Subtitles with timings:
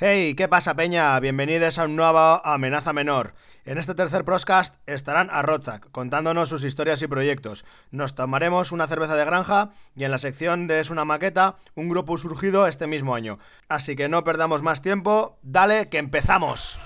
[0.00, 1.18] Hey, ¿qué pasa, Peña?
[1.18, 3.34] Bienvenidos a un nuevo Amenaza Menor.
[3.64, 7.64] En este tercer podcast estarán a Rochak contándonos sus historias y proyectos.
[7.90, 11.88] Nos tomaremos una cerveza de granja y en la sección de Es una maqueta, un
[11.88, 13.40] grupo surgido este mismo año.
[13.68, 16.78] Así que no perdamos más tiempo, dale que empezamos.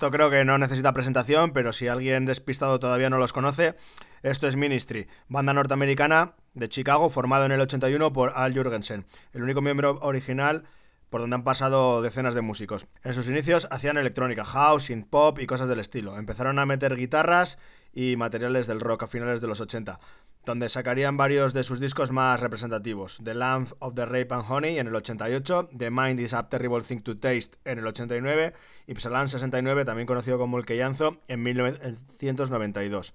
[0.00, 3.74] Esto creo que no necesita presentación, pero si alguien despistado todavía no los conoce,
[4.22, 9.42] esto es Ministry, banda norteamericana de Chicago formado en el 81 por Al Jurgensen, el
[9.42, 10.64] único miembro original
[11.10, 12.86] por donde han pasado decenas de músicos.
[13.04, 16.16] En sus inicios hacían electrónica, house, synth pop y cosas del estilo.
[16.16, 17.58] Empezaron a meter guitarras
[17.92, 19.98] y materiales del rock a finales de los 80
[20.44, 23.20] donde sacarían varios de sus discos más representativos.
[23.22, 26.82] The Lamp of the Rape and Honey en el 88, The Mind is a Terrible
[26.82, 28.54] Thing to Taste en el 89
[28.86, 33.14] y Psalan 69, también conocido como El Queyanzo, en 1992.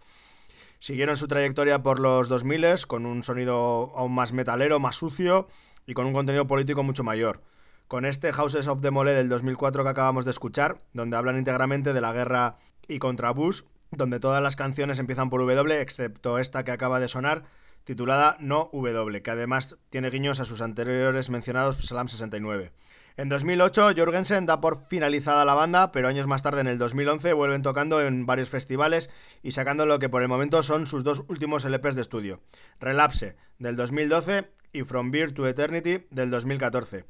[0.77, 5.47] Siguieron su trayectoria por los 2000 con un sonido aún más metalero, más sucio
[5.87, 7.41] y con un contenido político mucho mayor.
[7.87, 11.93] Con este Houses of the Mole del 2004 que acabamos de escuchar, donde hablan íntegramente
[11.93, 12.57] de la guerra
[12.87, 17.07] y contra Bush, donde todas las canciones empiezan por W, excepto esta que acaba de
[17.07, 17.43] sonar,
[17.83, 22.71] titulada No W, que además tiene guiños a sus anteriores mencionados Salam 69.
[23.17, 27.31] En 2008, Jorgensen da por finalizada la banda, pero años más tarde, en el 2011,
[27.31, 29.09] vuelven tocando en varios festivales
[29.41, 32.41] y sacando lo que por el momento son sus dos últimos LPs de estudio:
[32.81, 37.05] Relapse, del 2012, y From Beer to Eternity, del 2014.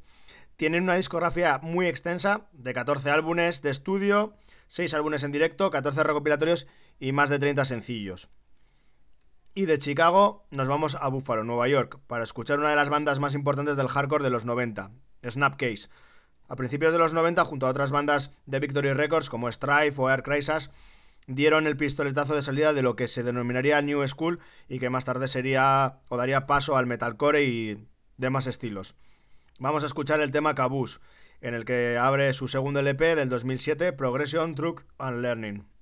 [0.56, 4.34] Tienen una discografía muy extensa, de 14 álbumes de estudio,
[4.68, 6.66] 6 álbumes en directo, 14 recopilatorios
[6.98, 8.30] y más de 30 sencillos.
[9.54, 13.20] Y de Chicago nos vamos a Buffalo, Nueva York, para escuchar una de las bandas
[13.20, 14.90] más importantes del hardcore de los 90,
[15.26, 15.88] Snapcase.
[16.48, 20.10] A principios de los 90, junto a otras bandas de Victory Records como Strife o
[20.10, 20.70] Air Crisis,
[21.26, 25.04] dieron el pistoletazo de salida de lo que se denominaría New School y que más
[25.04, 28.94] tarde sería o daría paso al metalcore y demás estilos.
[29.58, 31.00] Vamos a escuchar el tema Caboose,
[31.40, 35.75] en el que abre su segundo LP del 2007, Progression, Truth and Learning.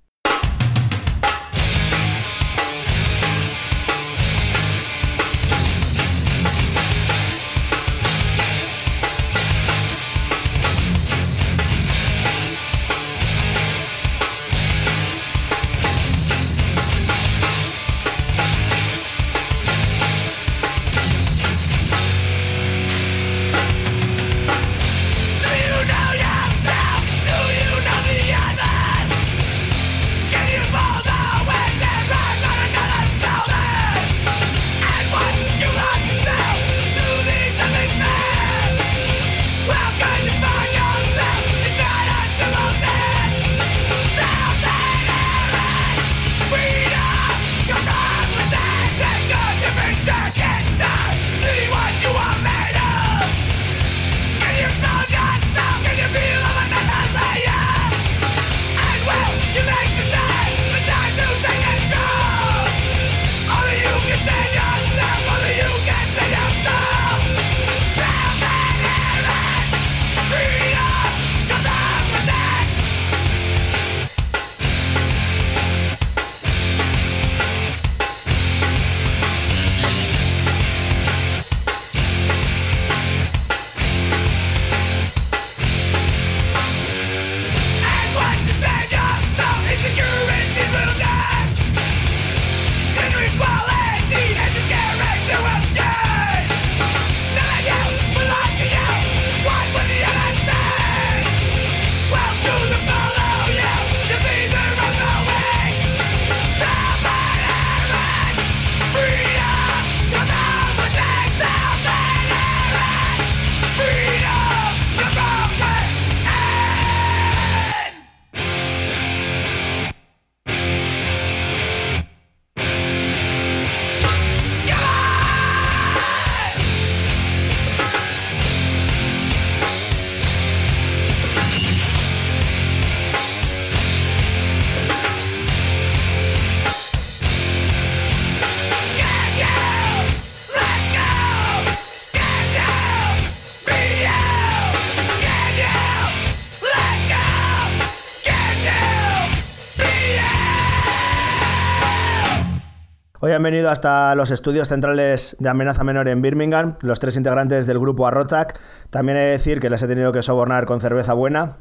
[153.45, 158.07] Venido hasta los estudios centrales de Amenaza Menor en Birmingham, los tres integrantes del grupo
[158.07, 158.59] Arrotak.
[158.89, 161.57] También he de decir que les he tenido que sobornar con cerveza buena.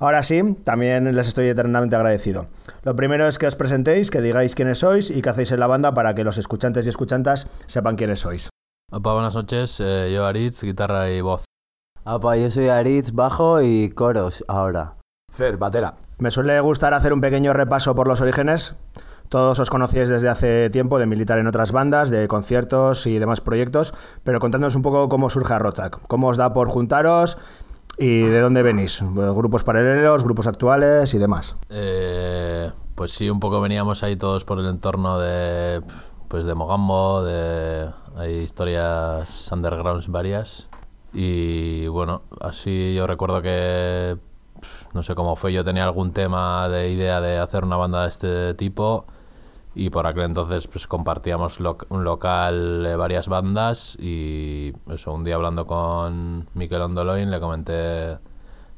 [0.00, 2.46] Ahora sí, también les estoy eternamente agradecido.
[2.82, 5.66] Lo primero es que os presentéis, que digáis quiénes sois y qué hacéis en la
[5.66, 8.48] banda para que los escuchantes y escuchantas sepan quiénes sois.
[8.90, 9.80] Opa, buenas noches.
[9.80, 11.44] Eh, yo Aritz, guitarra y voz.
[12.04, 14.94] Opa, yo soy Aritz, bajo y coros ahora.
[15.30, 15.94] Fer, batera.
[16.20, 18.76] Me suele gustar hacer un pequeño repaso por los orígenes.
[19.28, 23.40] Todos os conocíais desde hace tiempo de militar en otras bandas, de conciertos y demás
[23.40, 23.92] proyectos,
[24.24, 27.36] pero contándonos un poco cómo surge Arrotak, cómo os da por juntaros
[27.98, 31.56] y de dónde venís, grupos paralelos, grupos actuales y demás.
[31.68, 35.82] Eh, pues sí, un poco veníamos ahí todos por el entorno de,
[36.28, 40.68] pues de Mogambo, de hay historias undergrounds varias
[41.12, 44.16] y bueno, así yo recuerdo que
[44.92, 48.08] no sé cómo fue, yo tenía algún tema de idea de hacer una banda de
[48.08, 49.06] este tipo
[49.78, 55.36] y por aquel entonces pues compartíamos un local de varias bandas y eso un día
[55.36, 58.18] hablando con Miquel Ondoloin le comenté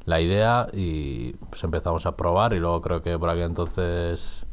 [0.05, 4.45] la idea y pues empezamos a probar y luego creo que por aquel entonces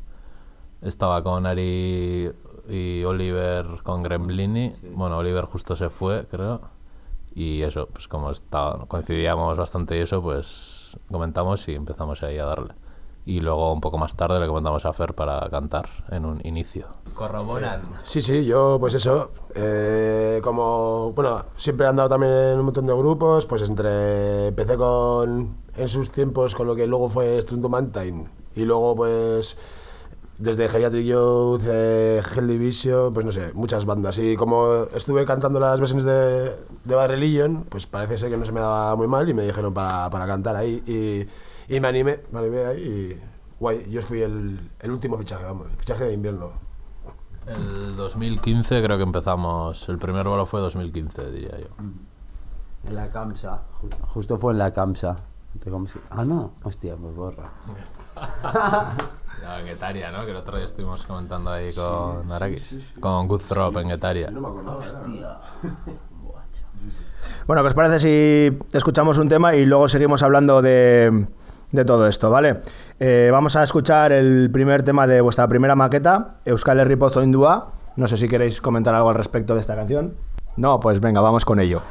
[0.80, 2.32] estaba con Ari
[2.66, 4.72] y Oliver con Gremlini.
[4.94, 6.62] Bueno Oliver justo se fue creo.
[7.34, 12.46] Y eso pues como estaba, coincidíamos bastante y eso pues comentamos y empezamos ahí a
[12.46, 12.87] darle
[13.28, 16.86] y luego un poco más tarde le comentamos a Fer para cantar en un inicio.
[17.12, 17.82] ¿Corroboran?
[18.02, 22.86] Sí, sí, yo pues eso, eh, como, bueno, siempre he andado también en un montón
[22.86, 27.68] de grupos, pues entre, empecé con, en sus tiempos con lo que luego fue Strunto
[27.68, 29.58] Mountain y luego pues
[30.38, 34.16] desde Geriatric Youth, eh, Hell Division, pues no sé, muchas bandas.
[34.16, 36.54] Y como estuve cantando las versiones de,
[36.84, 39.42] de Bad Religion, pues parece ser que no se me daba muy mal y me
[39.42, 40.82] dijeron para, para cantar ahí.
[40.86, 41.28] Y,
[41.68, 43.22] y me animé, me animé ahí y
[43.60, 46.50] guay, yo fui el, el último fichaje, vamos, el fichaje de invierno.
[47.46, 49.88] El 2015 creo que empezamos.
[49.88, 51.68] El primer vuelo fue 2015, diría yo.
[52.84, 53.62] En la CAMSA.
[53.80, 55.16] ju- Justo fue en la CAMSA.
[56.10, 56.52] Ah, no.
[56.62, 57.50] Hostia, pues borra.
[59.60, 60.24] En Getaria, ¿no?
[60.26, 62.94] Que el otro día estuvimos comentando ahí con Arakis.
[63.00, 64.30] Con Guthrop en Getaria.
[64.30, 64.82] No me acuerdo.
[65.16, 65.40] era.
[67.46, 71.26] Bueno, ¿qué os parece si escuchamos un tema y luego seguimos hablando de,
[71.72, 72.60] de todo esto, ¿vale?
[72.98, 77.22] Eh, vamos a escuchar el primer tema de vuestra primera maqueta, Euskal Herri Pozo.
[77.24, 80.14] No sé si queréis comentar algo al respecto de esta canción.
[80.56, 81.82] No, pues venga, vamos con ello.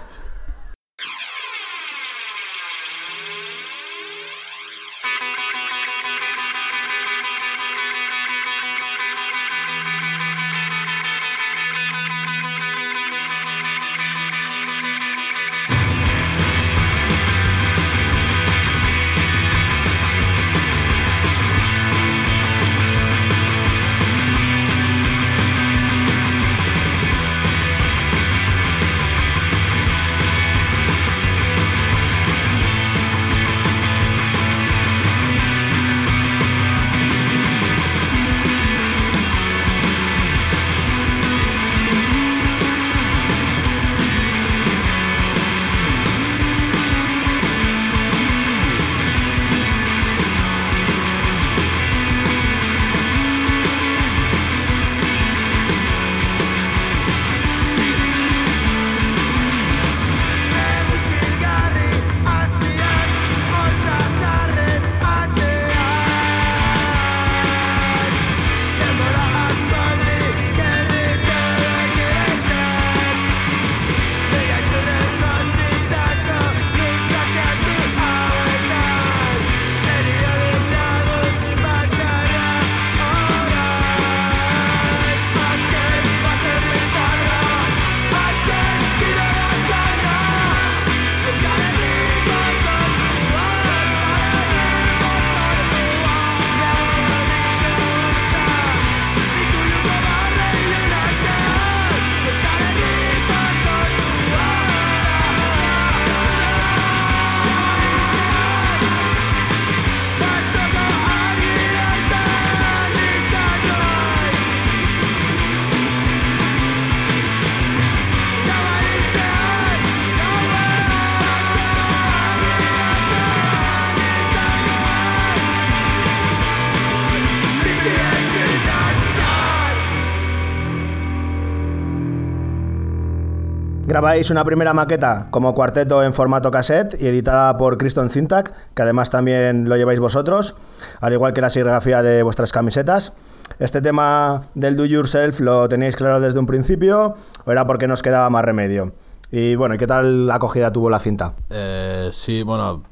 [134.07, 138.81] Grabáis una primera maqueta como cuarteto en formato cassette y editada por Criston Syntac, que
[138.81, 140.55] además también lo lleváis vosotros,
[141.01, 143.11] al igual que la serigrafía de vuestras camisetas.
[143.59, 148.01] ¿Este tema del do yourself lo tenéis claro desde un principio o era porque nos
[148.01, 148.93] quedaba más remedio?
[149.29, 151.33] Y bueno, ¿y qué tal acogida tuvo la cinta?
[151.49, 152.83] Eh, sí, bueno,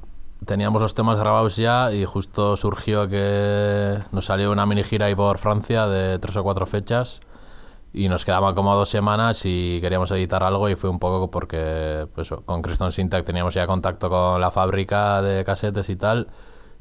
[0.46, 5.16] teníamos los temas grabados ya y justo surgió que nos salió una mini gira ahí
[5.16, 7.22] por Francia de tres o cuatro fechas
[7.98, 12.06] y nos quedaban como dos semanas y queríamos editar algo y fue un poco porque
[12.14, 16.28] pues, con Criston Syntac teníamos ya contacto con la fábrica de casetes y tal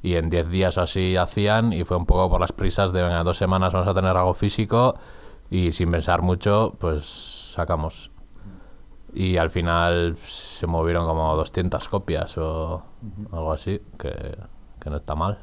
[0.03, 3.03] y en 10 días o así hacían y fue un poco por las prisas de
[3.03, 4.97] venga, dos semanas vamos a tener algo físico
[5.51, 8.11] y sin pensar mucho pues sacamos
[9.13, 12.83] y al final se movieron como 200 copias o
[13.31, 14.37] algo así que,
[14.81, 15.39] que no está mal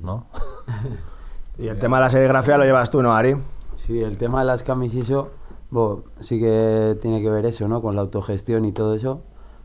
[0.00, 0.28] ¿no?
[1.58, 3.36] Y el tema de la serigrafía lo llevas tú, ¿no, Ari?
[3.84, 5.30] Sí, el tema de las camis y eso,
[5.72, 7.82] bo, sí que tiene que ver eso, ¿no?
[7.82, 9.22] Con la autogestión y todo eso,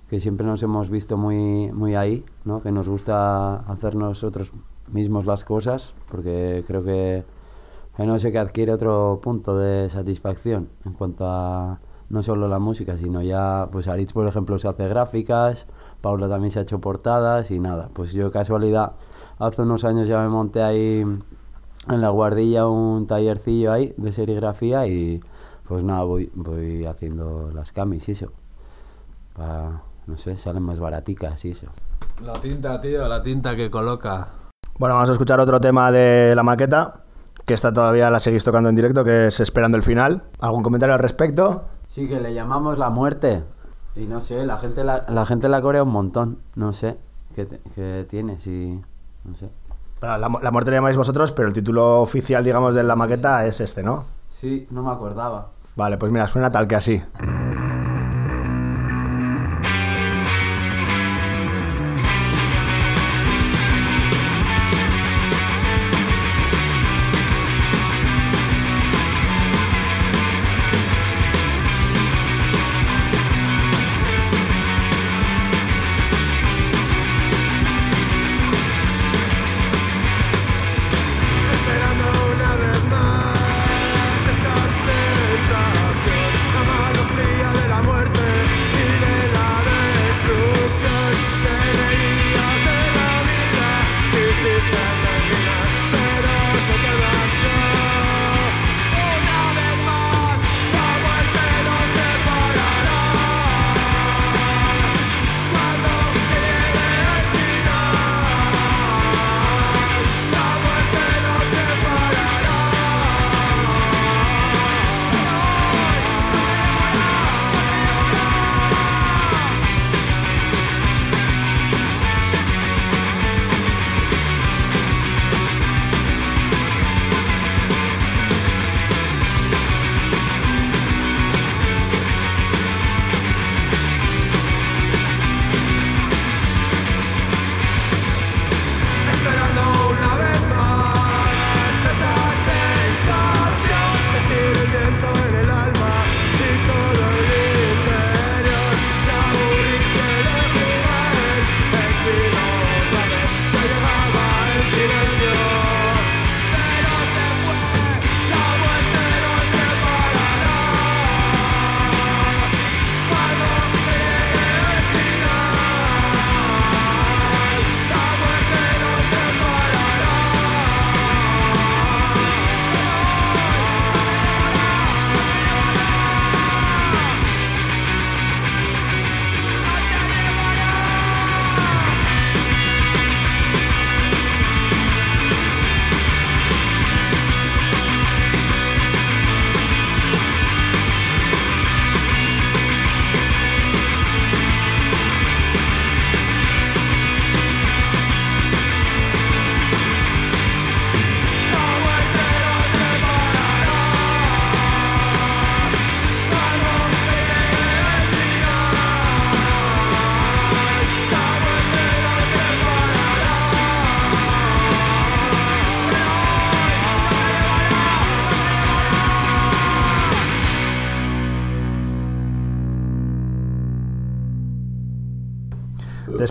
[0.09, 2.59] que siempre nos hemos visto muy, muy ahí, ¿no?
[2.59, 4.53] Que nos gusta hacer nosotros
[4.91, 7.25] mismos las cosas, porque creo que
[7.99, 12.97] no sé que adquiere otro punto de satisfacción en cuanto a no solo la música,
[12.97, 15.67] sino ya, pues Aritz, por ejemplo, se hace gráficas,
[16.01, 18.93] Paula también se ha hecho portadas y nada, pues yo casualidad,
[19.37, 21.05] hace unos años ya me monté ahí
[21.89, 25.19] en la guardilla un tallercillo ahí de serigrafía y
[25.67, 28.31] pues nada, voy, voy haciendo las camis y eso.
[30.07, 31.67] No sé, salen más baraticas y eso.
[32.23, 34.27] La tinta, tío, la tinta que coloca.
[34.79, 37.03] Bueno, vamos a escuchar otro tema de la maqueta,
[37.45, 40.23] que esta todavía la seguís tocando en directo, que es Esperando el final.
[40.39, 41.63] ¿Algún comentario al respecto?
[41.87, 43.43] Sí, que le llamamos la muerte.
[43.95, 46.39] Y no sé, la gente la, la, gente la corea un montón.
[46.55, 46.97] No sé
[47.35, 48.79] qué, te- qué tiene, si...
[49.25, 49.49] No sé.
[50.01, 53.61] La, la muerte le llamáis vosotros, pero el título oficial, digamos, de la maqueta es
[53.61, 54.05] este, ¿no?
[54.29, 55.49] Sí, no me acordaba.
[55.75, 57.01] Vale, pues mira, suena tal que así.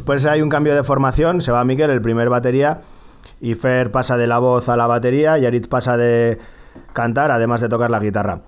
[0.06, 2.78] Después hay un cambio de formación, se va Miquel, el primer batería,
[3.40, 6.38] y Fer pasa de la voz a la batería, y Aritz pasa de
[6.92, 8.42] cantar, además de tocar la guitarra.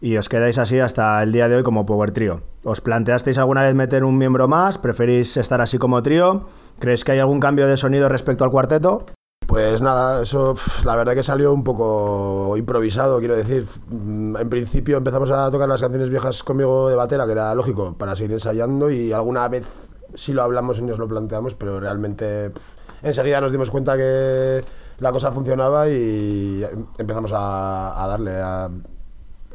[0.00, 2.40] Y os quedáis así hasta el día de hoy como Power Trio.
[2.64, 4.78] ¿Os planteasteis alguna vez meter un miembro más?
[4.78, 6.46] ¿Preferís estar así como trío?
[6.78, 9.04] ¿Creéis que hay algún cambio de sonido respecto al cuarteto?
[9.46, 10.54] Pues nada, eso
[10.86, 13.66] la verdad que salió un poco improvisado, quiero decir.
[13.90, 17.98] Mm, En principio empezamos a tocar las canciones viejas conmigo de batera, que era lógico,
[17.98, 22.50] para seguir ensayando y alguna vez sí lo hablamos y nos lo planteamos, pero realmente
[22.50, 24.64] pf, enseguida nos dimos cuenta que
[24.98, 26.64] la cosa funcionaba y
[26.98, 28.70] empezamos a, a darle a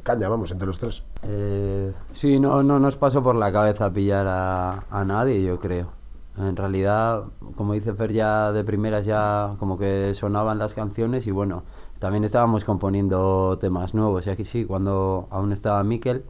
[0.03, 1.03] caña, vamos, entre los tres.
[1.23, 5.91] Eh, sí, no, no nos pasó por la cabeza pillar a, a nadie, yo creo.
[6.37, 7.23] En realidad,
[7.55, 11.63] como dice Fer, ya de primeras ya como que sonaban las canciones y bueno,
[11.97, 14.27] también estábamos componiendo temas nuevos.
[14.27, 16.25] Y aquí sí, cuando aún estaba Miquel.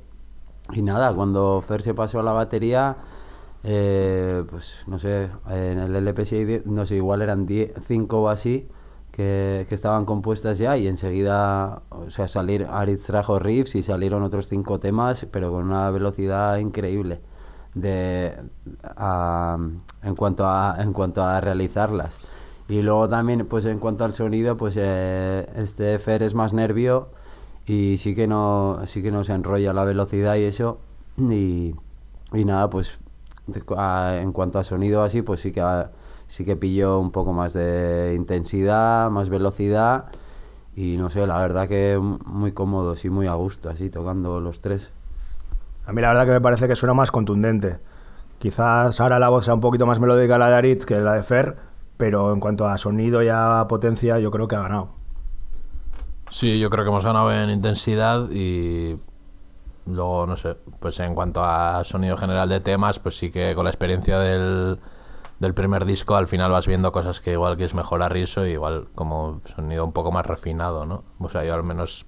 [0.72, 2.98] Y nada, cuando Fer se pasó a la batería,
[3.68, 7.46] eh, pues no sé, en el LP6, no sé, igual eran
[7.82, 8.68] 5 o así,
[9.12, 14.24] que, que estaban compuestas ya y enseguida, o sea, salir, Aritz trajo riffs y salieron
[14.24, 17.20] otros 5 temas, pero con una velocidad increíble
[17.74, 18.34] de,
[18.84, 19.58] a-
[20.04, 22.16] en, cuanto a, en cuanto a realizarlas.
[22.70, 27.10] Y luego también, pues en cuanto al sonido, pues eh, este Fer es más nervio
[27.66, 30.80] y sí que no sí que no se enrolla la velocidad y eso.
[31.18, 31.76] Y,
[32.34, 33.00] y nada, pues
[33.48, 35.64] en cuanto a sonido así, pues sí que
[36.28, 40.06] sí que pilló un poco más de intensidad, más velocidad
[40.76, 44.62] y no sé, la verdad que muy cómodos y muy a gusto así tocando los
[44.62, 44.92] tres.
[45.86, 47.80] A mí la verdad que me parece que suena más contundente.
[48.40, 51.24] Quizás ahora la voz sea un poquito más melódica la de Aritz que la de
[51.24, 51.56] Fer,
[51.96, 54.90] pero en cuanto a sonido y a potencia yo creo que ha ganado.
[56.30, 58.98] Sí, yo creo que hemos ganado en intensidad y
[59.88, 63.66] luego, no sé, pues en cuanto a sonido general de temas, pues sí que con
[63.66, 64.80] la experiencia del,
[65.40, 68.52] del primer disco al final vas viendo cosas que igual quieres mejorar y eso, y
[68.52, 71.04] igual como sonido un poco más refinado, ¿no?
[71.20, 72.06] O sea, yo al menos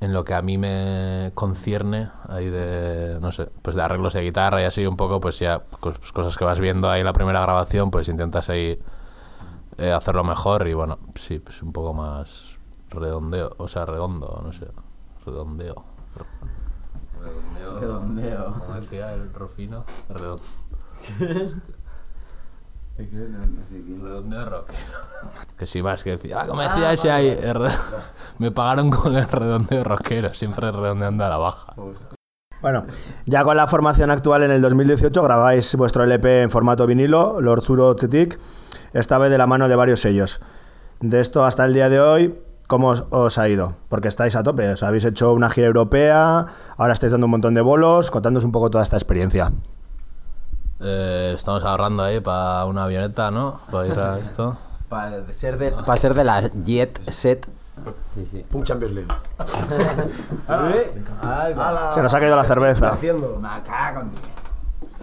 [0.00, 4.22] en lo que a mí me concierne, ahí de, no sé, pues de arreglos de
[4.22, 7.12] guitarra y así un poco, pues ya cos- cosas que vas viendo ahí en la
[7.12, 8.78] primera grabación, pues intentas ahí
[9.78, 12.58] eh, hacerlo mejor y bueno, sí, pues un poco más
[12.90, 14.66] redondeo, o sea, redondo, no sé,
[15.26, 15.84] redondeo.
[17.22, 17.80] Redondeo.
[17.80, 18.54] Redondeo.
[18.66, 20.42] Como decía el Rufino, redondo.
[22.98, 24.78] Redondeo rockero.
[25.56, 27.70] Que sí, más que decía, ah, como decía ese ahí, re-
[28.38, 31.74] me pagaron con el redondeo rockero, siempre redondeando a la baja.
[32.60, 32.84] Bueno,
[33.24, 37.62] ya con la formación actual en el 2018 grabáis vuestro LP en formato vinilo, Lord
[37.62, 38.38] Zuro Tzetik,
[38.92, 40.40] esta vez de la mano de varios sellos.
[41.00, 42.38] De esto hasta el día de hoy,
[42.70, 43.74] ¿cómo os, os ha ido?
[43.88, 46.46] Porque estáis a tope, os habéis hecho una gira europea,
[46.78, 49.50] ahora estáis dando un montón de bolos, contándonos un poco toda esta experiencia.
[50.78, 53.58] Eh, estamos ahorrando ahí para una avioneta, ¿no?
[53.72, 54.56] Para ir a esto.
[54.88, 57.48] Para ser de, pa ser de la Jet Set.
[58.14, 58.44] Sí, sí.
[58.48, 59.12] Punk Champions League.
[61.92, 62.92] Se nos ha caído la cerveza.
[62.92, 63.40] Haciendo.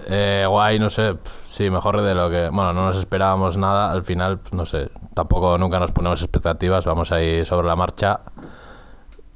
[0.09, 2.49] Eh, guay, no sé, sí, mejor de lo que...
[2.49, 7.11] Bueno, no nos esperábamos nada, al final, no sé, tampoco nunca nos ponemos expectativas, vamos
[7.11, 8.21] ahí sobre la marcha.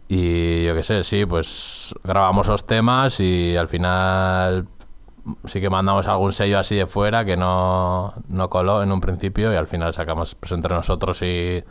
[0.07, 4.67] Y yo qué sé, sí, pues grabamos los temas y al final
[5.45, 9.53] sí que mandamos algún sello así de fuera que no, no coló en un principio
[9.53, 11.63] y al final sacamos pues entre nosotros y,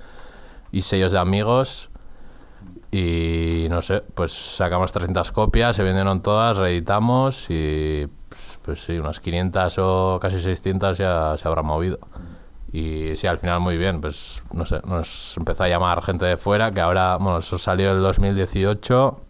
[0.73, 1.91] y sellos de amigos.
[2.93, 8.09] Y no sé, pues sacamos 300 copias, se vendieron todas, reeditamos y
[8.65, 11.99] pues, sí, unas 500 o casi 600 ya se habrá movido.
[12.73, 16.37] Y sí, al final muy bien, pues no sé, nos empezó a llamar gente de
[16.37, 19.21] fuera, que ahora, bueno, eso salió en el 2018,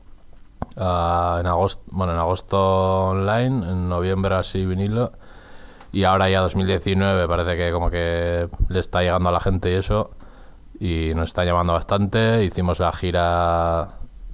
[0.76, 5.12] ah, en agosto, bueno, en agosto online, en noviembre así vinilo,
[5.90, 9.74] y ahora ya 2019 parece que como que le está llegando a la gente y
[9.74, 10.10] eso,
[10.78, 13.88] y nos está llamando bastante, hicimos la gira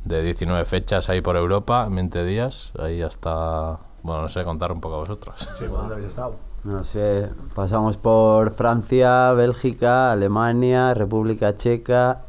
[0.05, 4.73] de 19 fechas ahí por Europa, en 20 días, ahí hasta, bueno, no sé, contar
[4.73, 5.49] un poco a vosotros.
[5.61, 6.35] ¿Dónde habéis estado?
[6.65, 12.23] No sé, pasamos por Francia, Bélgica, Alemania, República Checa,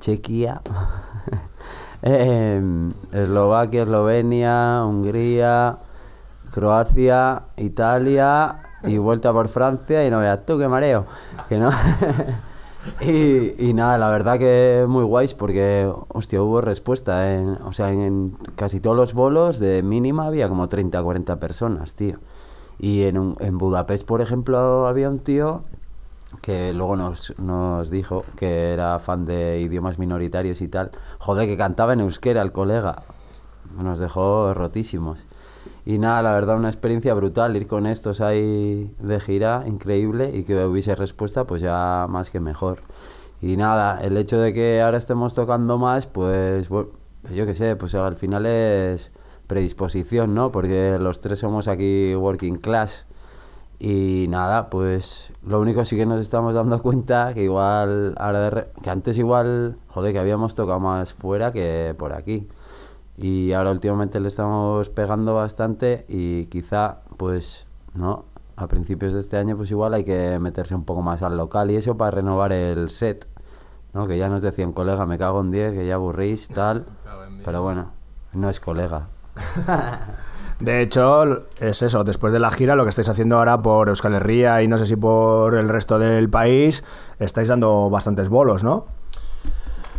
[0.00, 0.60] Chequia,
[2.02, 5.76] em, Eslovaquia, Eslovenia, Hungría,
[6.52, 11.06] Croacia, Italia y vuelta por Francia y no veas tú qué mareo,
[11.48, 11.70] que no.
[13.00, 17.34] y, y nada, la verdad que muy guays porque, hostia, hubo respuesta.
[17.34, 21.38] En, o sea, en, en casi todos los bolos de mínima había como 30 40
[21.40, 22.16] personas, tío.
[22.78, 25.62] Y en, un- en Budapest, por ejemplo, había un tío
[26.42, 30.90] que luego nos, nos dijo que era fan de idiomas minoritarios y tal.
[31.18, 33.02] Joder, que cantaba en euskera el colega.
[33.78, 35.18] Nos dejó rotísimos.
[35.86, 40.44] Y nada, la verdad, una experiencia brutal ir con estos ahí de gira, increíble, y
[40.44, 42.78] que hubiese respuesta, pues ya más que mejor.
[43.42, 46.90] Y nada, el hecho de que ahora estemos tocando más, pues bueno,
[47.34, 49.12] yo qué sé, pues al final es
[49.46, 50.50] predisposición, ¿no?
[50.50, 53.06] Porque los tres somos aquí working class.
[53.78, 58.66] Y nada, pues lo único sí que nos estamos dando cuenta que igual, ahora de
[58.82, 62.48] que antes igual, joder, que habíamos tocado más fuera que por aquí.
[63.16, 68.24] Y ahora últimamente le estamos pegando bastante y quizá, pues, ¿no?
[68.56, 71.70] A principios de este año, pues igual hay que meterse un poco más al local
[71.70, 73.26] y eso para renovar el set,
[73.92, 74.06] ¿no?
[74.06, 76.86] Que ya nos decían, colega, me cago en 10, que ya aburrís, tal.
[77.44, 77.92] Pero bueno,
[78.32, 79.08] no es colega.
[80.60, 84.14] De hecho, es eso, después de la gira, lo que estáis haciendo ahora por Euskal
[84.14, 86.84] Herria y no sé si por el resto del país,
[87.18, 88.86] estáis dando bastantes bolos, ¿no?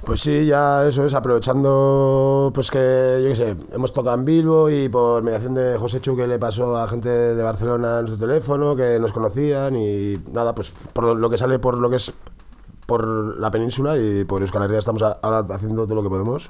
[0.06, 4.70] Pues sí, ya eso es, aprovechando, pues que, yo qué sé, hemos tocado en Bilbo
[4.70, 8.16] y por mediación de José Chu que le pasó a gente de Barcelona en su
[8.16, 12.14] teléfono, que nos conocían y nada, pues por lo que sale por lo que es
[12.86, 16.50] por la península y por Euskal Herria estamos ahora haciendo todo lo que podemos.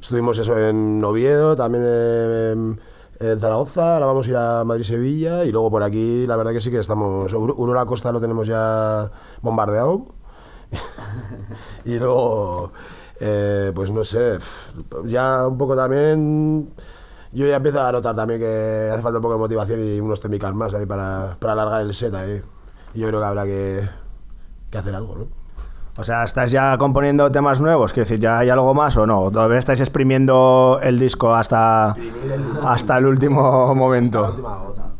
[0.00, 2.80] Estuvimos eso en Oviedo, también en,
[3.20, 6.60] en Zaragoza, ahora vamos a ir a Madrid-Sevilla y luego por aquí la verdad que
[6.60, 9.08] sí que estamos, Ur- Urola Costa lo tenemos ya
[9.40, 10.04] bombardeado.
[11.84, 12.72] y luego,
[13.20, 14.38] eh, pues no sé,
[15.04, 16.72] ya un poco también,
[17.32, 20.20] yo ya empiezo a notar también que hace falta un poco de motivación y unos
[20.20, 22.42] técnicas más ahí para, para alargar el set ahí.
[22.94, 23.88] Y yo creo que habrá que,
[24.70, 25.42] que hacer algo, ¿no?
[25.98, 27.92] O sea, ¿estáis ya componiendo temas nuevos?
[27.92, 29.30] Quiero decir, ¿ya hay algo más o no?
[29.30, 31.94] ¿Todavía estáis exprimiendo el disco hasta,
[32.64, 34.28] hasta el último momento?
[34.28, 34.92] última gota.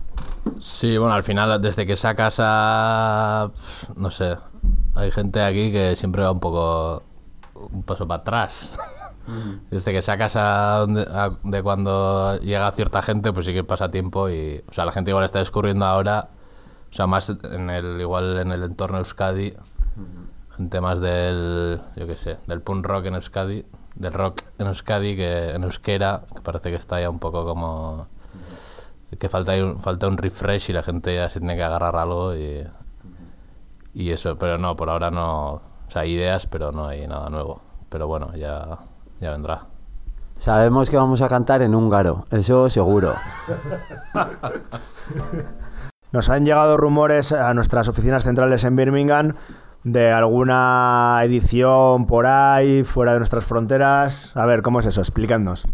[0.59, 3.51] Sí, bueno, al final, desde que sacas a.
[3.97, 4.37] No sé.
[4.95, 7.03] Hay gente aquí que siempre va un poco.
[7.55, 8.73] un paso para atrás.
[9.71, 13.89] Desde que sacas a, donde- a- de cuando llega cierta gente, pues sí que pasa
[13.89, 14.63] tiempo y.
[14.69, 16.29] O sea, la gente igual está descubriendo ahora.
[16.91, 19.55] O sea, más en el, igual en el entorno Euskadi.
[20.57, 21.81] Gente más del.
[21.97, 23.65] Yo qué sé, del punk rock en Euskadi.
[23.95, 28.09] Del rock en Euskadi que en euskera, que parece que está ya un poco como
[29.19, 32.35] que falta un, falta un refresh y la gente ya se tiene que agarrar algo
[32.35, 32.67] y,
[33.95, 37.29] y eso, pero no, por ahora no, o sea, hay ideas, pero no hay nada
[37.29, 37.61] nuevo.
[37.89, 38.79] Pero bueno, ya,
[39.21, 39.67] ya vendrá.
[40.39, 43.15] Sabemos que vamos a cantar en húngaro, eso seguro.
[46.13, 49.35] Nos han llegado rumores a nuestras oficinas centrales en Birmingham
[49.85, 54.37] de alguna edición por ahí, fuera de nuestras fronteras.
[54.37, 55.01] A ver, ¿cómo es eso?
[55.01, 55.67] Explicadnos.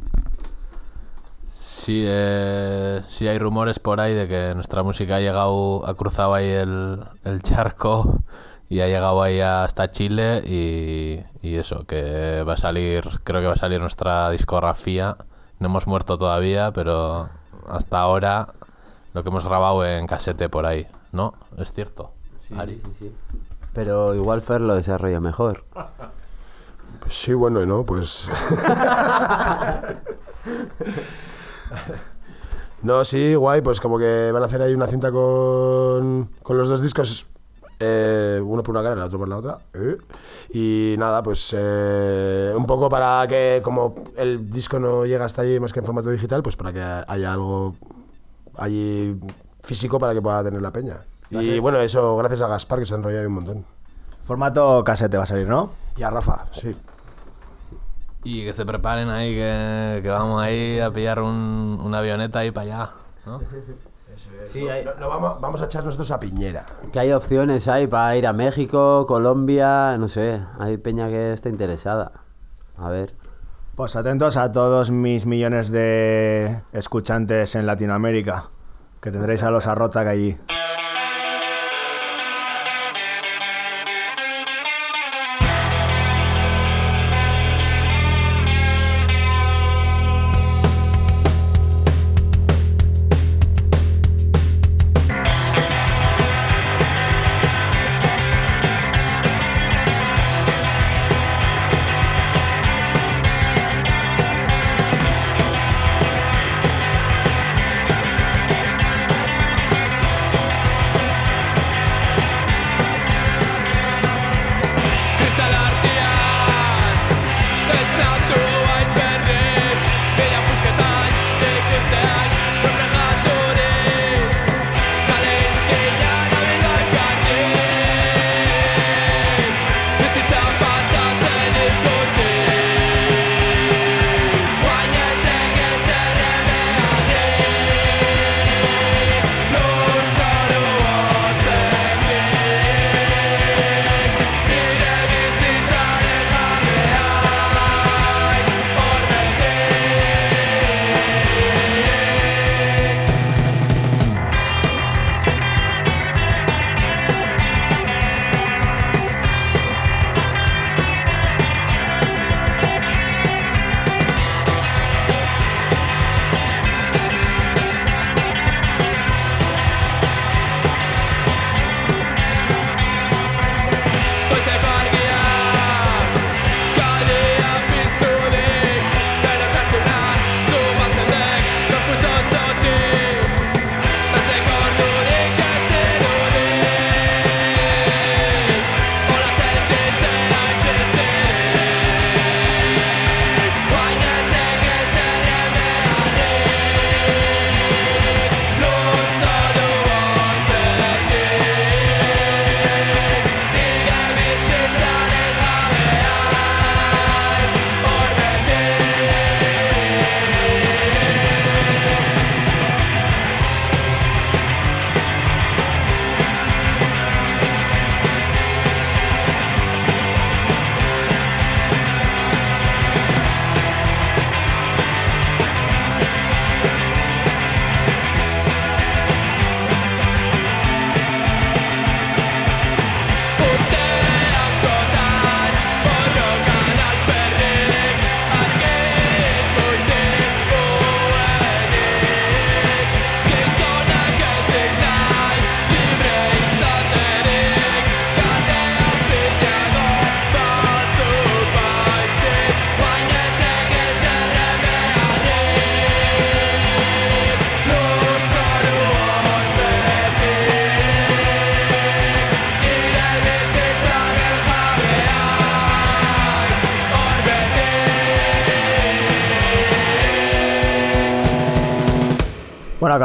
[1.88, 6.34] Sí, eh, sí hay rumores por ahí de que nuestra música ha llegado, ha cruzado
[6.34, 8.20] ahí el, el charco
[8.68, 13.46] y ha llegado ahí hasta Chile y, y eso, que va a salir, creo que
[13.46, 15.16] va a salir nuestra discografía.
[15.60, 17.30] No hemos muerto todavía, pero
[17.66, 18.48] hasta ahora
[19.14, 21.32] lo que hemos grabado en casete por ahí, ¿no?
[21.56, 22.12] ¿Es cierto?
[22.54, 22.82] Ari?
[23.72, 25.64] Pero igual Fer lo desarrolla mejor.
[27.00, 28.28] Pues sí, bueno, y no, pues.
[32.82, 36.68] no, sí, guay, pues como que van a hacer ahí una cinta con, con los
[36.68, 37.28] dos discos,
[37.80, 39.58] eh, uno por una cara y el otro por la otra.
[39.74, 39.96] ¿eh?
[40.52, 45.60] Y nada, pues eh, un poco para que, como el disco no llega hasta allí
[45.60, 47.76] más que en formato digital, pues para que haya algo
[48.56, 49.18] allí
[49.62, 51.00] físico para que pueda tener la peña.
[51.30, 53.64] Y bueno, eso gracias a Gaspar que se ha enrollado un montón.
[54.24, 55.70] Formato casete va a salir, ¿no?
[55.96, 56.74] Y a Rafa, sí.
[58.30, 62.50] Y que se preparen ahí, que, que vamos ahí a pillar un, una avioneta ahí
[62.50, 62.90] para allá,
[63.24, 63.40] ¿no?
[64.44, 66.66] Sí, hay, No, no, vamos, vamos a echar nosotros a Piñera.
[66.92, 71.48] que hay opciones hay para ir a México, Colombia, no sé, hay peña que está
[71.48, 72.10] interesada.
[72.76, 73.14] A ver.
[73.76, 78.46] Pues atentos a todos mis millones de escuchantes en Latinoamérica,
[79.00, 80.36] que tendréis a los Arrochak allí.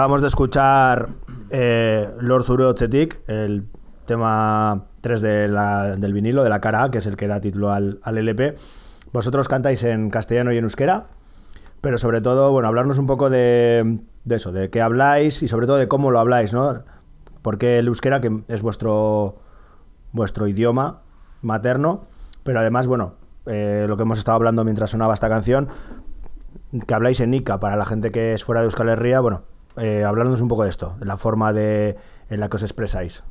[0.04, 1.08] Acabamos de escuchar
[1.50, 3.70] eh, Lord Zuro Chetik, el
[4.06, 5.48] tema 3 de
[5.98, 8.54] del vinilo, de la cara A, que es el que da título al, al LP.
[9.14, 11.06] Vosotros cantáis en castellano y en euskera,
[11.80, 15.68] pero sobre todo, bueno, hablarnos un poco de, de eso, de qué habláis y sobre
[15.68, 16.84] todo de cómo lo habláis, ¿no?
[17.42, 19.38] Porque el euskera, que es vuestro,
[20.12, 21.00] vuestro idioma
[21.42, 22.04] materno,
[22.44, 23.14] pero además, bueno,
[23.46, 25.70] eh, lo que hemos estado hablando mientras sonaba esta canción,
[26.86, 29.44] que habláis en Ica, para la gente que es fuera de Euskal Herria, bueno,
[29.78, 31.98] eh, hablarnos un poco de esto, de la forma de,
[32.30, 33.24] en la que os expresáis.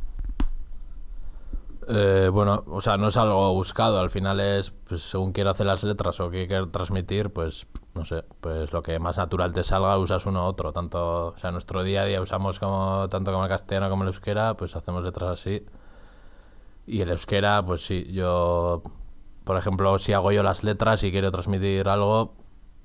[1.88, 5.66] Eh, bueno, o sea, no es algo buscado, al final es, pues, según quiera hacer
[5.66, 9.64] las letras o qué quiere transmitir, pues, no sé, pues lo que más natural te
[9.64, 13.32] salga usas uno u otro, tanto, o sea, nuestro día a día usamos como, tanto
[13.32, 15.66] como el castellano como el euskera, pues hacemos letras así,
[16.86, 18.82] y el euskera, pues sí, yo,
[19.44, 22.34] por ejemplo, si hago yo las letras y quiero transmitir algo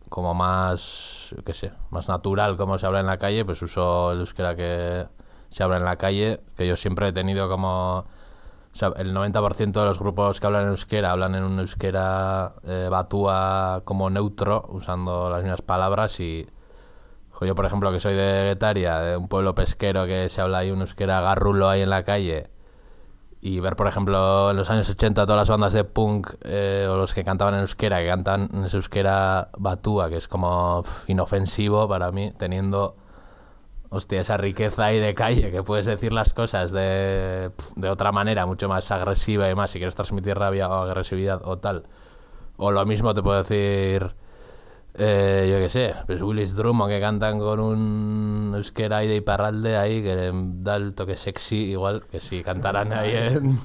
[0.09, 4.19] como más, qué sé, más natural como se habla en la calle, pues uso el
[4.19, 5.07] euskera que
[5.49, 8.05] se habla en la calle, que yo siempre he tenido como...
[8.73, 12.53] O sea, el 90% de los grupos que hablan en euskera hablan en un euskera
[12.63, 16.47] eh, batúa como neutro, usando las mismas palabras y...
[17.41, 20.71] Yo, por ejemplo, que soy de Guetaria, de un pueblo pesquero que se habla ahí
[20.71, 22.49] un euskera garrulo ahí en la calle,
[23.47, 26.97] y ver, por ejemplo, en los años 80 todas las bandas de punk eh, o
[26.97, 32.11] los que cantaban en euskera, que cantan en euskera batúa, que es como inofensivo para
[32.11, 32.97] mí, teniendo,
[33.89, 38.45] hostia, esa riqueza ahí de calle, que puedes decir las cosas de, de otra manera,
[38.45, 41.83] mucho más agresiva y más, si quieres transmitir rabia o agresividad o tal.
[42.57, 44.13] O lo mismo te puedo decir,
[44.99, 49.77] eh, yo qué sé, pues Willis Drummond que cantan con un euskera ahí de Iparralde
[49.77, 53.59] ahí que le da el toque sexy igual que si cantaran ahí en,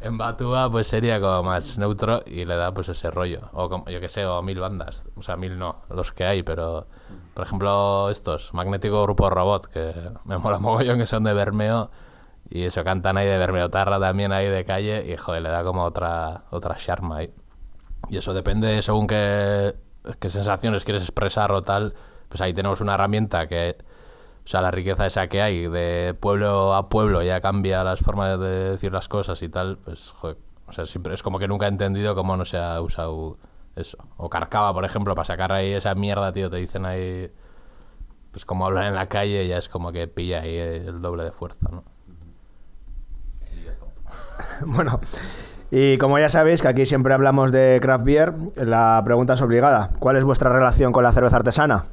[0.00, 3.42] en Batúa pues sería como más neutro y le da pues ese rollo.
[3.52, 5.08] O como, yo qué sé o mil bandas.
[5.16, 6.88] O sea mil no los que hay pero
[7.34, 11.92] por ejemplo estos Magnético Grupo Robot que me mola mogollón que son de Bermeo
[12.50, 15.62] y eso cantan ahí de Bermeo Tarra también ahí de calle y joder le da
[15.62, 17.32] como otra otra charma ahí.
[18.08, 19.74] Y eso depende según qué,
[20.18, 21.94] qué sensaciones quieres expresar o tal.
[22.28, 23.76] Pues ahí tenemos una herramienta que,
[24.44, 28.38] o sea, la riqueza esa que hay de pueblo a pueblo ya cambia las formas
[28.38, 29.78] de decir las cosas y tal.
[29.78, 32.80] Pues, joder, o sea, siempre es como que nunca he entendido cómo no se ha
[32.80, 33.38] usado
[33.76, 33.98] eso.
[34.16, 37.30] O Carcaba, por ejemplo, para sacar ahí esa mierda, tío, te dicen ahí,
[38.32, 41.32] pues como hablan en la calle, ya es como que pilla ahí el doble de
[41.32, 41.84] fuerza, ¿no?
[44.66, 45.00] Bueno,
[45.70, 49.90] y como ya sabéis que aquí siempre hablamos de craft beer, la pregunta es obligada.
[49.98, 51.84] ¿Cuál es vuestra relación con la cerveza artesana?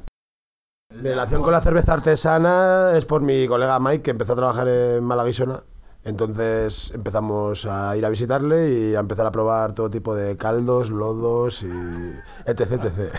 [1.02, 5.02] Relación con la cerveza artesana es por mi colega Mike, que empezó a trabajar en
[5.02, 5.60] Malaguisona.
[6.04, 10.90] Entonces empezamos a ir a visitarle y a empezar a probar todo tipo de caldos,
[10.90, 11.70] lodos y
[12.46, 12.72] etc.
[12.72, 13.14] etc.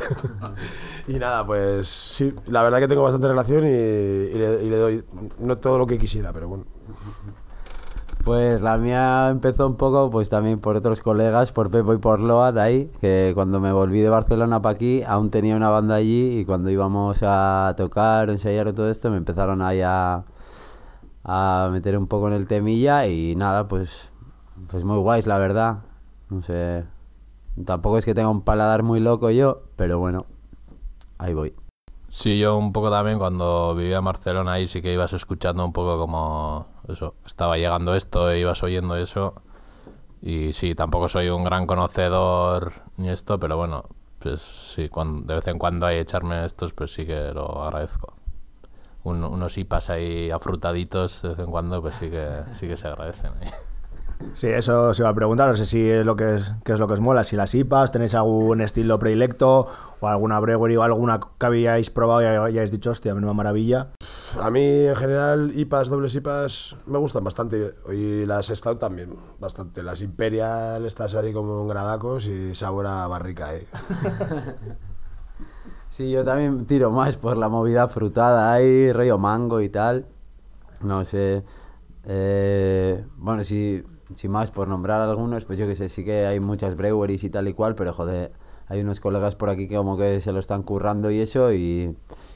[1.08, 4.78] y nada, pues sí, la verdad que tengo bastante relación y, y le, y le
[4.78, 5.04] doy
[5.40, 6.66] no todo lo que quisiera, pero bueno.
[8.26, 12.20] Pues la mía empezó un poco, pues también por otros colegas, por Pepo y por
[12.20, 16.40] Load ahí, que cuando me volví de Barcelona para aquí, aún tenía una banda allí
[16.40, 20.26] y cuando íbamos a tocar, ensayar o todo esto, me empezaron ahí a,
[21.24, 24.12] a meter un poco en el temilla y nada, pues,
[24.72, 25.84] pues muy guays, la verdad.
[26.32, 26.84] No sé,
[27.64, 30.26] tampoco es que tenga un paladar muy loco yo, pero bueno,
[31.20, 31.54] ahí voy.
[32.10, 35.74] Sí, yo un poco también cuando vivía en Barcelona ahí sí que ibas escuchando un
[35.74, 39.34] poco como eso, estaba llegando esto ibas oyendo eso.
[40.22, 43.84] Y sí, tampoco soy un gran conocedor ni esto, pero bueno,
[44.20, 48.14] pues sí, cuando, de vez en cuando hay echarme estos, pues sí que lo agradezco.
[49.04, 52.88] Un- unos IPAs ahí afrutaditos de vez en cuando, pues sí que, sí que se
[52.88, 53.32] agradecen.
[53.42, 53.50] ahí.
[54.34, 56.80] Sí, eso se iba a preguntar, no sé si es lo que es, qué es
[56.80, 59.68] lo que os mola, si las IPAs, tenéis algún estilo predilecto
[60.00, 63.90] o alguna brewery o alguna que habíais probado y hayáis dicho, hostia, menuda maravilla.
[64.42, 69.84] A mí en general IPAs, dobles IPAs me gustan bastante y las Stout también bastante.
[69.84, 73.68] Las Imperial estás ahí como en gradacos y sabor a barrica, eh.
[75.88, 80.06] Sí, yo también tiro más por la movida frutada ahí, rollo mango y tal.
[80.82, 81.46] No sé.
[82.04, 83.82] eh, bueno, si,
[84.14, 87.30] si más por nombrar algunos, pues yo que sé, sí que hay muchas breweries y
[87.30, 88.32] tal y cual, pero joder,
[88.68, 91.96] hay unos colegas por aquí que como que se lo están currando y eso y,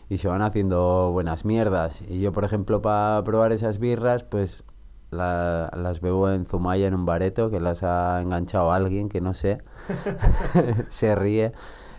[0.10, 2.02] y se van haciendo buenas mierdas.
[2.10, 4.64] Y yo, por ejemplo, para probar esas birras, pues
[5.12, 9.34] la- las bebo en Zumaya en un bareto, que las ha enganchado alguien, que no
[9.34, 9.60] sé.
[10.90, 11.54] se ríe.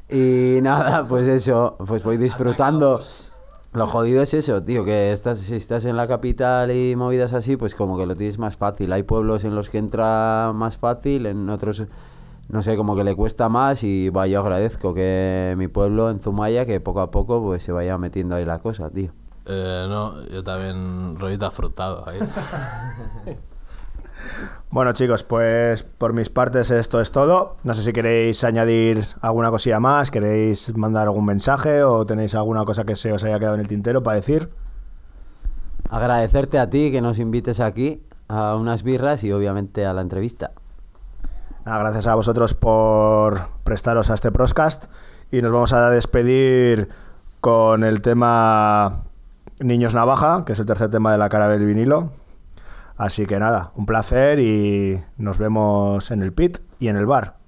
[0.09, 3.01] Y nada, pues eso, pues voy disfrutando.
[3.73, 7.57] Lo jodido es eso, tío, que estás, si estás en la capital y movidas así,
[7.57, 8.93] pues como que lo tienes más fácil.
[8.93, 11.85] Hay pueblos en los que entra más fácil, en otros,
[12.49, 16.18] no sé, como que le cuesta más y va, yo agradezco que mi pueblo en
[16.18, 19.12] Zumaya, que poco a poco pues se vaya metiendo ahí la cosa, tío.
[19.47, 22.18] Eh, no, yo también rollito afrutado ahí.
[24.73, 27.57] Bueno chicos, pues por mis partes esto es todo.
[27.64, 32.64] No sé si queréis añadir alguna cosilla más, queréis mandar algún mensaje o tenéis alguna
[32.64, 34.49] cosa que se os haya quedado en el tintero para decir.
[35.89, 40.53] Agradecerte a ti que nos invites aquí a unas birras y obviamente a la entrevista.
[41.66, 44.85] Nada, gracias a vosotros por prestaros a este proscast
[45.33, 46.89] y nos vamos a despedir
[47.41, 49.01] con el tema
[49.59, 52.12] Niños Navaja, que es el tercer tema de la cara del vinilo.
[53.01, 57.39] Así que nada, un placer y nos vemos en el pit y en el bar.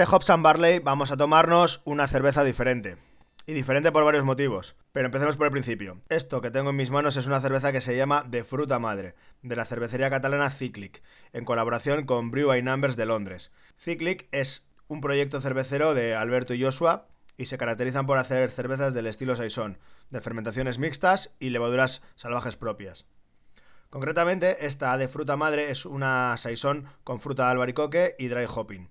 [0.00, 2.98] Este Hops Barley vamos a tomarnos una cerveza diferente.
[3.46, 4.76] Y diferente por varios motivos.
[4.92, 5.94] Pero empecemos por el principio.
[6.08, 9.16] Esto que tengo en mis manos es una cerveza que se llama De Fruta Madre,
[9.42, 13.50] de la cervecería catalana Cyclic, en colaboración con Brew by Numbers de Londres.
[13.76, 18.94] Cyclic es un proyecto cervecero de Alberto y Joshua y se caracterizan por hacer cervezas
[18.94, 19.78] del estilo Saison,
[20.10, 23.06] de fermentaciones mixtas y levaduras salvajes propias.
[23.90, 28.88] Concretamente, esta de fruta madre es una saison con fruta de albaricoque y dry hopping.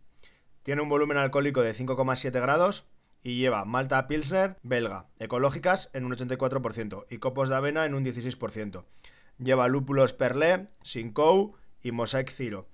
[0.67, 2.87] Tiene un volumen alcohólico de 5,7 grados
[3.23, 8.03] y lleva malta pilsner belga, ecológicas en un 84% y copos de avena en un
[8.03, 8.83] 16%.
[9.37, 12.67] Lleva lúpulos perlé, Simcoe y Mosaic Zero.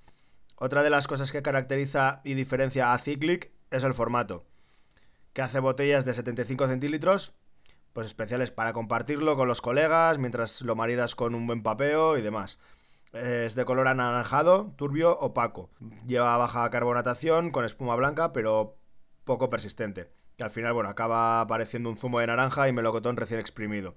[0.55, 4.43] Otra de las cosas que caracteriza y diferencia a Cyclic es el formato,
[5.33, 7.35] que hace botellas de 75 centilitros,
[7.93, 12.23] pues especiales para compartirlo con los colegas mientras lo maridas con un buen papeo y
[12.23, 12.57] demás.
[13.13, 15.69] Es de color anaranjado, turbio, opaco.
[16.07, 18.75] Lleva baja carbonatación con espuma blanca, pero
[19.23, 23.39] poco persistente, que al final, bueno, acaba apareciendo un zumo de naranja y melocotón recién
[23.39, 23.95] exprimido.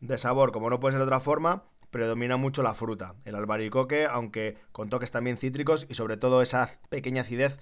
[0.00, 4.04] De sabor, como no puede ser de otra forma, predomina mucho la fruta, el albaricoque,
[4.04, 7.58] aunque con toques también cítricos y sobre todo esa pequeña acidez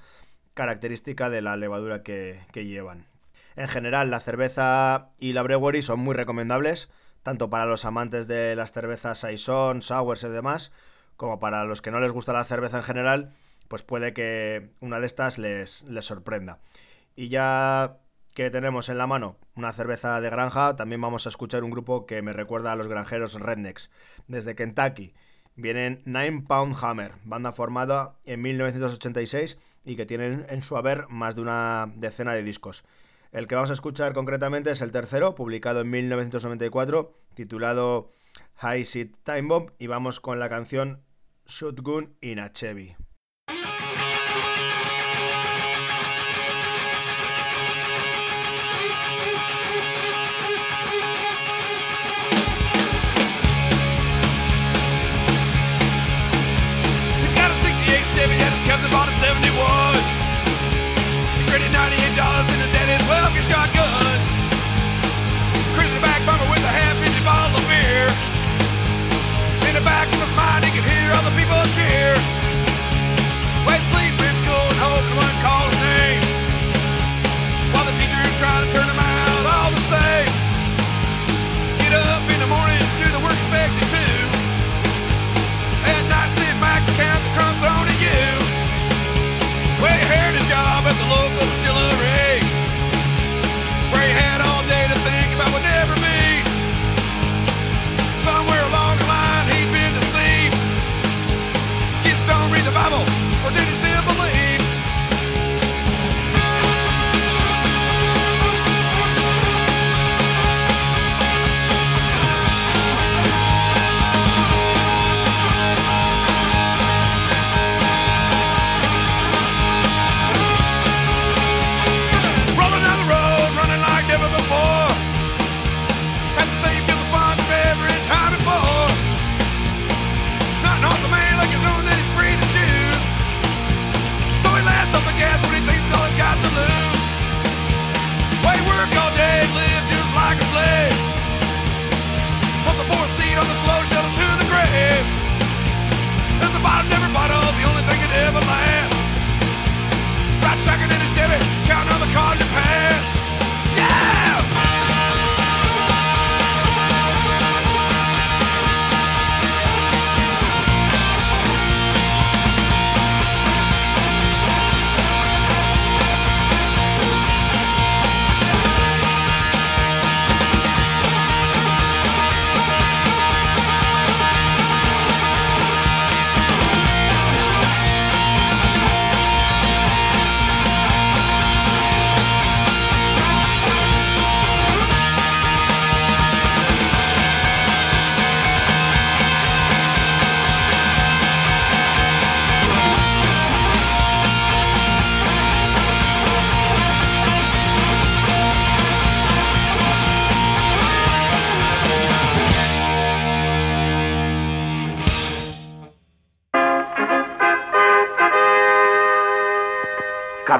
[0.54, 3.06] característica de la levadura que, que llevan.
[3.54, 6.90] En general, la cerveza y la brewery son muy recomendables,
[7.22, 10.72] tanto para los amantes de las cervezas Saison, Sours y demás,
[11.16, 13.32] como para los que no les gusta la cerveza en general,
[13.68, 16.58] pues puede que una de estas les, les sorprenda.
[17.14, 17.98] Y ya
[18.34, 22.06] que tenemos en la mano una cerveza de granja, también vamos a escuchar un grupo
[22.06, 23.90] que me recuerda a los granjeros Rednecks,
[24.26, 25.14] desde Kentucky.
[25.54, 31.34] Vienen Nine Pound Hammer, banda formada en 1986 y que tienen en su haber más
[31.34, 32.84] de una decena de discos.
[33.32, 38.10] El que vamos a escuchar concretamente es el tercero, publicado en 1994, titulado
[38.56, 41.02] High Seat Time Bomb, y vamos con la canción
[41.46, 42.94] Shotgun in a Chevy.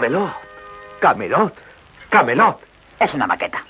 [0.02, 0.32] Camelot,
[0.98, 1.54] Camelot,
[2.10, 2.60] Camelot.
[2.98, 3.68] Es una maqueta.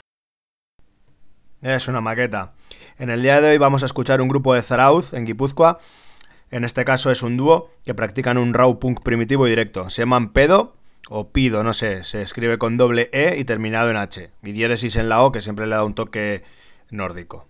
[1.60, 2.54] Es una maqueta.
[2.98, 5.78] En el día de hoy vamos a escuchar un grupo de Zarauz en Guipúzcoa.
[6.50, 9.90] En este caso es un dúo que practican un raw punk primitivo y directo.
[9.90, 10.74] Se llaman Pedo
[11.10, 12.02] o Pido, no sé.
[12.02, 14.30] Se escribe con doble E y terminado en H.
[14.42, 16.44] Y diéresis en la O que siempre le da un toque
[16.88, 17.46] nórdico.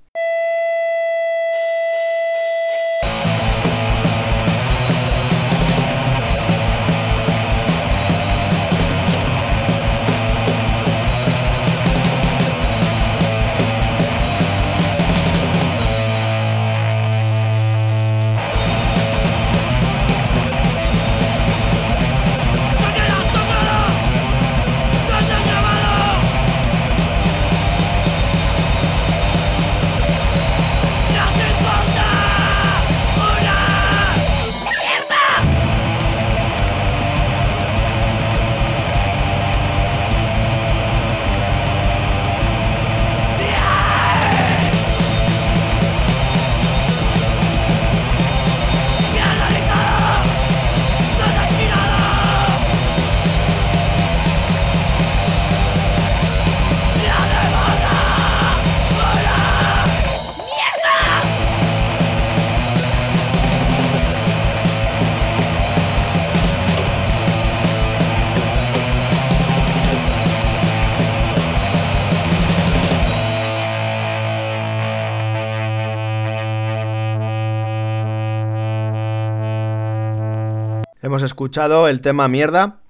[81.22, 82.80] Escuchado el tema Mierda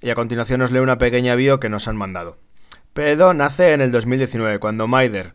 [0.00, 2.38] y a continuación os leo una pequeña bio que nos han mandado.
[2.92, 5.34] Pedo nace en el 2019 cuando Maider,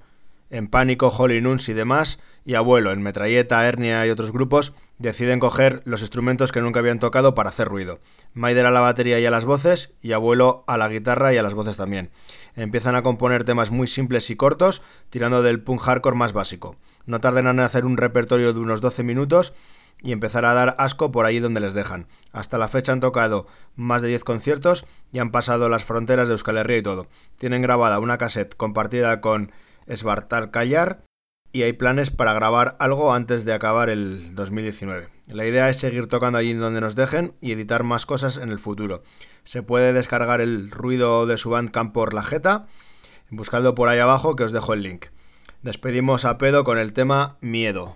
[0.50, 5.40] en Pánico, Holy Nuns y demás, y Abuelo, en Metralleta, Hernia y otros grupos, deciden
[5.40, 8.00] coger los instrumentos que nunca habían tocado para hacer ruido.
[8.34, 11.44] Maider a la batería y a las voces, y Abuelo a la guitarra y a
[11.44, 12.12] las voces también.
[12.56, 16.76] Empiezan a componer temas muy simples y cortos, tirando del punk hardcore más básico.
[17.06, 19.54] No tardan en hacer un repertorio de unos 12 minutos
[20.02, 22.08] y empezar a dar asco por ahí donde les dejan.
[22.32, 26.34] Hasta la fecha han tocado más de 10 conciertos y han pasado las fronteras de
[26.34, 27.08] Euskal Herria y todo.
[27.38, 29.52] Tienen grabada una cassette compartida con
[29.88, 31.04] Svartar Callar
[31.52, 35.08] y hay planes para grabar algo antes de acabar el 2019.
[35.28, 38.60] La idea es seguir tocando allí donde nos dejen y editar más cosas en el
[38.60, 39.04] futuro.
[39.44, 42.68] Se puede descargar el ruido de su bandcamp por la jeta,
[43.30, 45.06] buscadlo por ahí abajo que os dejo el link.
[45.62, 47.96] Despedimos a Pedo con el tema Miedo.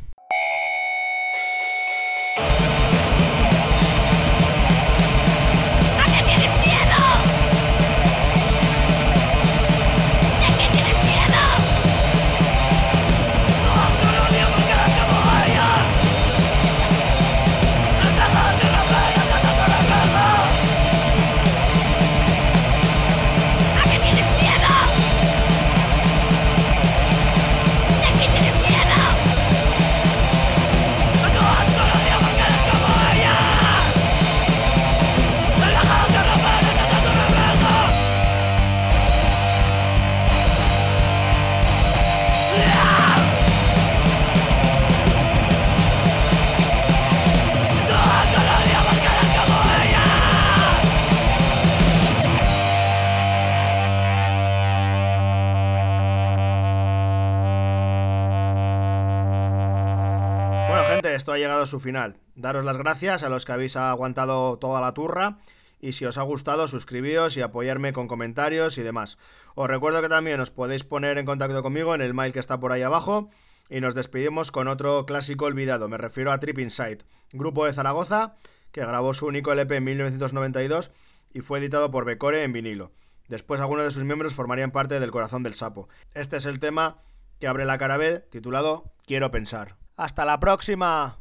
[61.19, 62.17] Esto ha llegado a su final.
[62.35, 65.37] Daros las gracias a los que habéis aguantado toda la turra.
[65.81, 69.17] Y si os ha gustado, suscribíos y apoyarme con comentarios y demás.
[69.53, 72.59] Os recuerdo que también os podéis poner en contacto conmigo en el mail que está
[72.59, 73.29] por ahí abajo.
[73.69, 75.89] Y nos despedimos con otro clásico olvidado.
[75.89, 76.99] Me refiero a Trip Inside,
[77.33, 78.33] grupo de Zaragoza
[78.71, 80.91] que grabó su único LP en 1992
[81.33, 82.91] y fue editado por Becore en vinilo.
[83.27, 85.89] Después algunos de sus miembros formarían parte del Corazón del Sapo.
[86.13, 86.97] Este es el tema
[87.39, 89.75] que abre la cara titulado Quiero pensar.
[89.99, 91.17] ¡Hasta la próxima!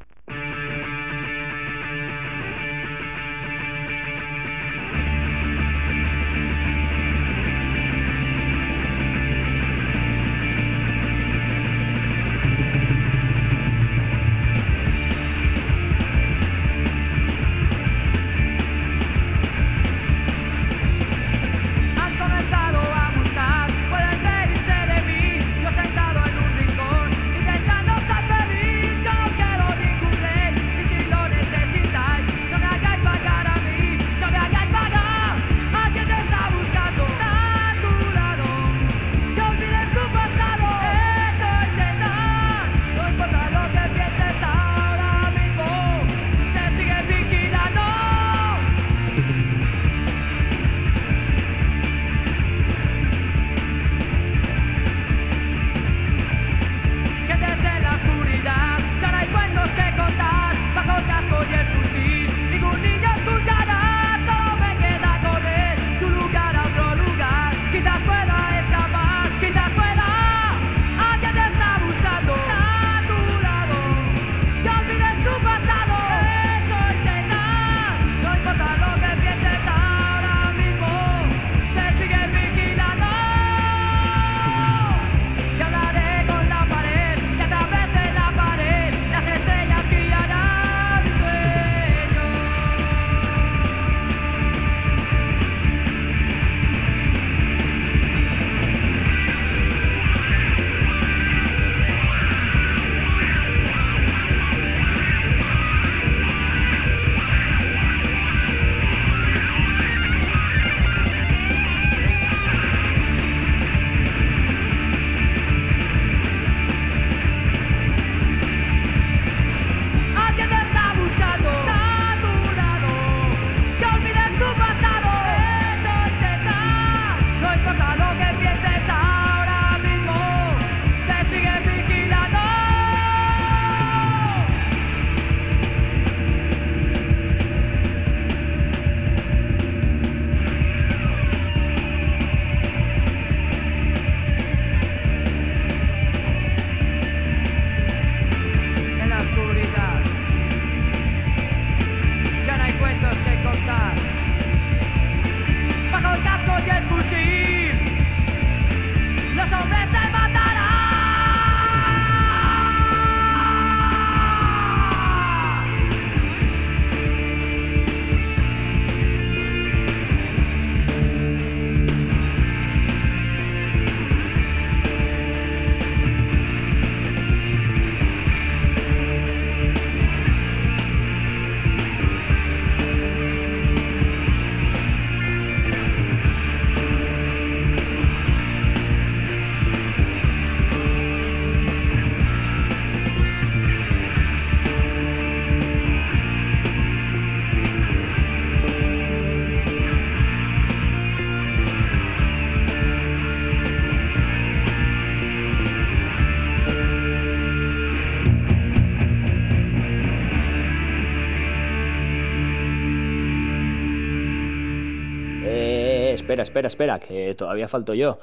[216.66, 218.18] Espera, espera, que todavía falto yo.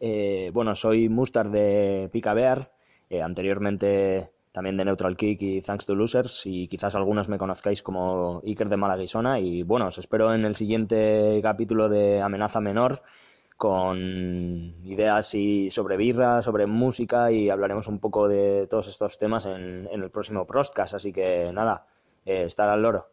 [0.00, 2.72] Eh, bueno, soy Mustard de Pica Bear,
[3.10, 7.82] eh, anteriormente también de Neutral Kick y Thanks to Losers, y quizás algunos me conozcáis
[7.82, 9.40] como Iker de Malaguisona.
[9.40, 13.02] Y bueno, os espero en el siguiente capítulo de Amenaza Menor
[13.56, 13.96] con
[14.84, 19.88] ideas y sobre birra, sobre música y hablaremos un poco de todos estos temas en,
[19.90, 20.94] en el próximo podcast.
[20.94, 21.86] Así que nada,
[22.24, 23.12] eh, estar al loro.